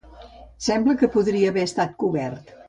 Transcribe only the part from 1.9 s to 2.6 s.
cobert.